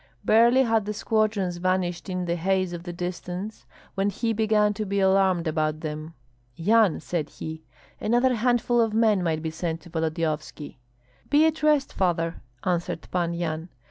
Barely 0.25 0.63
had 0.63 0.85
the 0.85 0.95
squadrons 0.95 1.57
vanished 1.57 2.09
in 2.09 2.25
the 2.25 2.35
haze 2.35 2.73
of 2.73 2.81
the 2.81 2.91
distance, 2.91 3.67
when 3.93 4.09
he 4.09 4.33
began 4.33 4.73
to 4.73 4.83
be 4.83 4.99
alarmed 4.99 5.47
about 5.47 5.81
them. 5.81 6.15
"Yan!" 6.55 6.99
said 6.99 7.29
he, 7.29 7.61
"another 7.99 8.33
handful 8.33 8.81
of 8.81 8.95
men 8.95 9.21
might 9.21 9.43
be 9.43 9.51
sent 9.51 9.79
to 9.81 9.91
Volodyovski." 9.91 10.79
"Be 11.29 11.45
at 11.45 11.61
rest, 11.61 11.93
father," 11.93 12.41
answered 12.65 13.09
Pan 13.11 13.35
Yan. 13.35 13.69